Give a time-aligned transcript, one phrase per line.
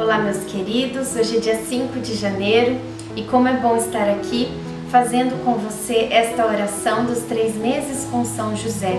[0.00, 1.14] Olá, meus queridos.
[1.14, 2.80] Hoje é dia 5 de janeiro
[3.14, 4.48] e como é bom estar aqui
[4.90, 8.98] fazendo com você esta oração dos três meses com São José,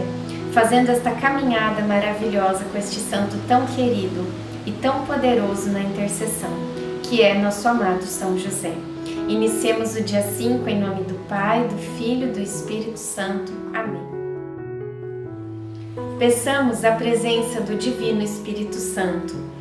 [0.53, 4.27] fazendo esta caminhada maravilhosa com este santo tão querido
[4.63, 6.51] e tão poderoso na intercessão,
[7.01, 8.75] que é nosso amado São José.
[9.27, 13.51] Iniciemos o dia 5 em nome do Pai, do Filho e do Espírito Santo.
[13.73, 14.03] Amém.
[16.19, 19.60] Peçamos a presença do Divino Espírito Santo.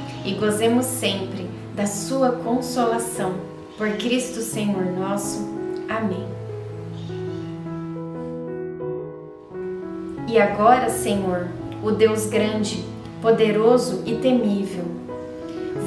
[0.23, 3.33] e gozemos sempre da Sua consolação.
[3.77, 5.49] Por Cristo Senhor nosso.
[5.89, 6.25] Amém.
[10.27, 11.47] E agora, Senhor,
[11.83, 12.85] o Deus grande,
[13.21, 14.85] poderoso e temível,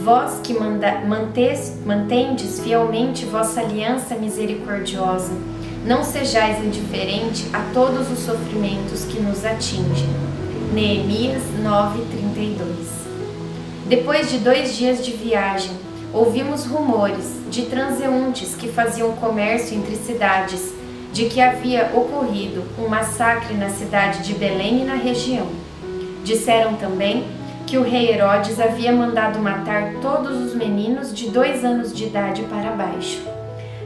[0.02, 5.32] vós que manda, mantes, mantendes fielmente vossa aliança misericordiosa,
[5.86, 10.08] não sejais indiferente a todos os sofrimentos que nos atingem.
[10.74, 13.03] Neemias 9:32
[13.86, 15.72] Depois de dois dias de viagem,
[16.10, 20.72] ouvimos rumores de transeuntes que faziam comércio entre cidades
[21.12, 25.48] de que havia ocorrido um massacre na cidade de Belém e na região.
[26.24, 27.26] Disseram também
[27.66, 32.42] que o rei Herodes havia mandado matar todos os meninos de dois anos de idade
[32.44, 33.20] para baixo.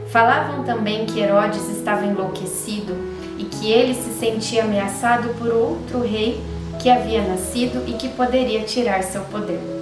[0.07, 2.95] Falavam também que Herodes estava enlouquecido
[3.37, 6.41] e que ele se sentia ameaçado por outro rei
[6.81, 9.78] que havia nascido e que poderia tirar seu poder.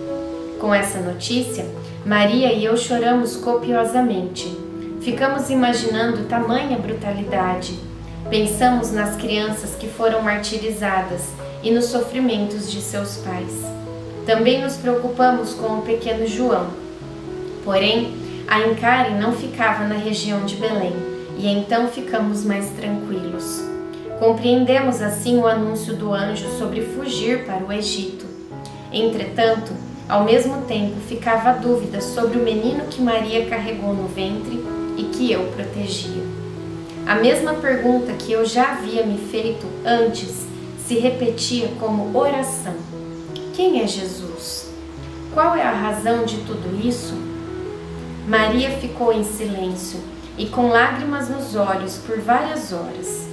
[0.60, 1.66] Com essa notícia,
[2.04, 4.58] Maria e eu choramos copiosamente.
[5.02, 7.78] Ficamos imaginando tamanha brutalidade.
[8.28, 11.28] Pensamos nas crianças que foram martirizadas
[11.62, 13.54] e nos sofrimentos de seus pais.
[14.26, 16.68] Também nos preocupamos com o pequeno João.
[17.64, 18.16] Porém,
[18.48, 20.94] a Encare não ficava na região de Belém
[21.38, 23.62] e então ficamos mais tranquilos.
[24.18, 28.26] Compreendemos assim o anúncio do anjo sobre fugir para o Egito.
[28.92, 29.72] Entretanto,
[30.10, 34.64] ao mesmo tempo, ficava a dúvida sobre o menino que Maria carregou no ventre
[34.96, 36.24] e que eu protegia.
[37.06, 40.46] A mesma pergunta que eu já havia me feito antes
[40.88, 42.76] se repetia como oração:
[43.54, 44.70] Quem é Jesus?
[45.34, 47.14] Qual é a razão de tudo isso?
[48.28, 50.00] Maria ficou em silêncio
[50.38, 53.28] e com lágrimas nos olhos por várias horas.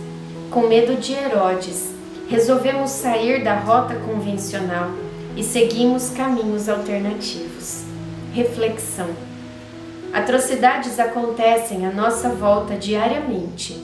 [0.51, 1.91] Com medo de Herodes,
[2.29, 4.91] resolvemos sair da rota convencional
[5.37, 7.83] e seguimos caminhos alternativos.
[8.33, 9.11] Reflexão:
[10.13, 13.83] Atrocidades acontecem à nossa volta diariamente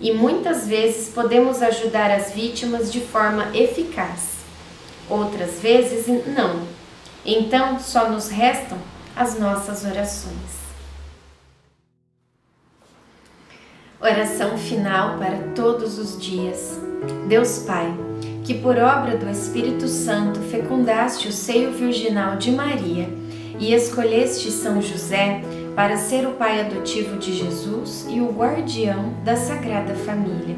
[0.00, 4.38] e muitas vezes podemos ajudar as vítimas de forma eficaz,
[5.08, 6.62] outras vezes não.
[7.24, 8.78] Então só nos restam
[9.14, 10.60] as nossas orações.
[14.00, 16.78] Oração final para todos os dias.
[17.28, 17.94] Deus Pai
[18.44, 23.08] que por obra do Espírito Santo fecundaste o seio virginal de Maria
[23.58, 25.42] e escolheste São José
[25.76, 30.56] para ser o pai adotivo de Jesus e o guardião da Sagrada Família.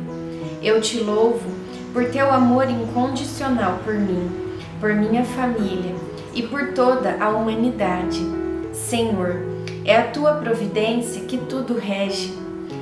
[0.62, 1.50] Eu te louvo
[1.92, 4.30] por teu amor incondicional por mim,
[4.80, 5.94] por minha família
[6.34, 8.20] e por toda a humanidade.
[8.72, 9.42] Senhor,
[9.84, 12.32] é a tua providência que tudo rege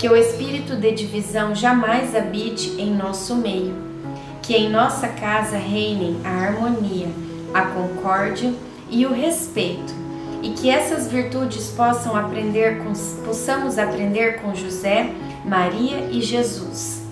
[0.00, 3.74] que o espírito de divisão jamais habite em nosso meio,
[4.40, 7.08] que em nossa casa reinem a harmonia,
[7.52, 8.50] a concórdia
[8.88, 9.92] e o respeito,
[10.42, 12.94] e que essas virtudes possam aprender com,
[13.26, 15.12] possamos aprender com José,
[15.44, 17.02] Maria e Jesus.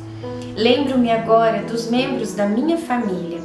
[0.56, 3.38] Lembro-me agora dos membros da minha família.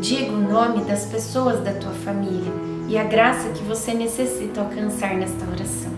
[0.00, 2.52] Diga o nome das pessoas da tua família
[2.88, 5.97] e a graça que você necessita alcançar nesta oração.